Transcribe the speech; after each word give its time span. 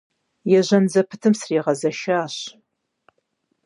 Ежьэн 0.57 0.85
зэпытым 0.91 1.33
сригъэшащ. 1.39 2.35